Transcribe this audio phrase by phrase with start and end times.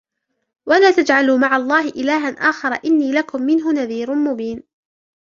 [0.65, 4.63] ولا تجعلوا مع الله إلها آخر إني لكم منه نذير مبين